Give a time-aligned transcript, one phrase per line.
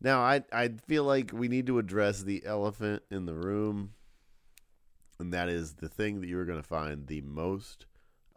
[0.00, 3.94] Now, I I feel like we need to address the elephant in the room,
[5.18, 7.86] and that is the thing that you are going to find the most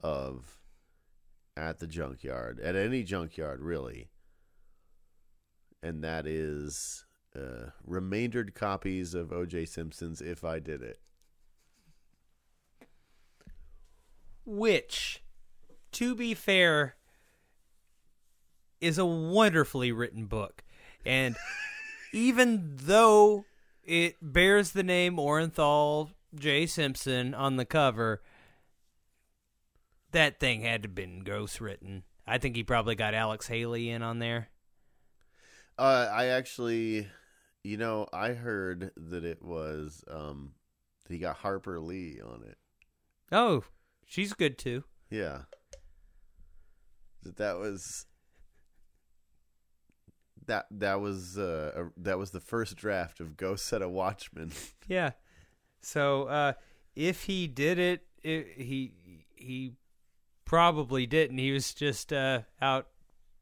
[0.01, 0.59] of
[1.55, 4.09] at the junkyard, at any junkyard, really.
[5.83, 7.05] And that is
[7.35, 9.65] uh, remaindered copies of O.J.
[9.65, 10.99] Simpson's "If I Did It."
[14.45, 15.23] Which,
[15.91, 16.95] to be fair,
[18.79, 20.63] is a wonderfully written book.
[21.05, 21.35] And
[22.13, 23.45] even though
[23.83, 26.65] it bears the name Orenthal J.
[26.65, 28.21] Simpson on the cover,
[30.11, 32.03] that thing had to have been ghost written.
[32.27, 34.49] I think he probably got Alex Haley in on there.
[35.77, 37.07] Uh, I actually,
[37.63, 40.51] you know, I heard that it was um,
[41.09, 42.57] he got Harper Lee on it.
[43.31, 43.63] Oh,
[44.05, 44.83] she's good too.
[45.09, 45.43] Yeah,
[47.23, 48.05] that that was
[50.51, 54.51] that that was uh, a, that was the first draft of Ghost Set a Watchman.
[54.87, 55.11] Yeah.
[55.79, 56.53] So uh,
[56.97, 58.91] if he did it, it, he
[59.35, 59.71] he
[60.43, 61.37] probably didn't.
[61.37, 62.87] He was just uh, out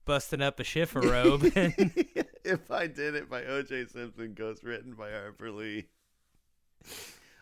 [0.06, 1.52] busting up a chifforobe.
[2.46, 3.88] if I did it by O.J.
[3.88, 5.88] Simpson, Ghost written by Harper Lee,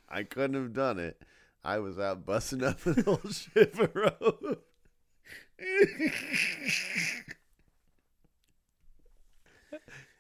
[0.08, 1.22] I couldn't have done it.
[1.66, 4.60] I was out busting up an old chifforobe.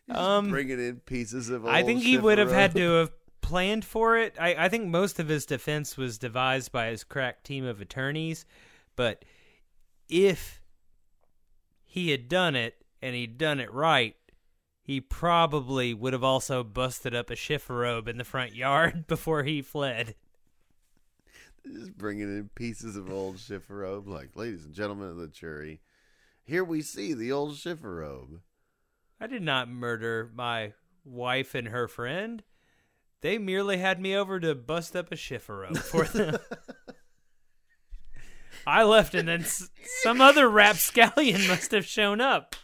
[0.10, 1.66] Um, bringing in pieces of.
[1.66, 2.92] I think he would have had to.
[3.00, 3.12] have
[3.48, 4.36] planned for it.
[4.38, 8.46] I, I think most of his defense was devised by his crack team of attorneys,
[8.98, 9.24] but
[10.10, 10.62] if
[11.86, 14.18] he had done it and he'd done it right,
[14.82, 19.62] he probably would have also busted up a chifforobe in the front yard before he
[19.62, 20.16] fled.
[21.66, 25.80] Just bringing in pieces of old chifforobe, like, ladies and gentlemen of the jury,
[26.44, 28.42] here we see the old chifforobe.
[29.20, 30.74] I did not murder my
[31.04, 32.44] wife and her friend.
[33.22, 36.38] They merely had me over to bust up a chifforobe for them.
[38.66, 39.70] I left, and then s-
[40.04, 42.56] some other rapscallion must have shown up.